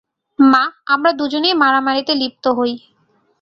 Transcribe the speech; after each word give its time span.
মা, 0.39 0.63
আমরা 0.87 1.11
দুজনেই 1.11 1.55
মারামারিতে 1.61 2.13
লিপ্ত 2.15 2.45
হই। 2.57 2.73